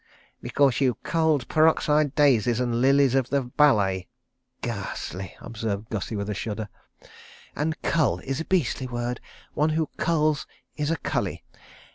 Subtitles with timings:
[0.41, 4.07] "Because you culled Peroxide Daisies and Lilies of the Ballet."
[4.63, 6.69] "Ghastly," observed Gussie, with a shudder.
[7.55, 9.21] "And cull is a beastly word.
[9.53, 11.43] One who culls is a cully.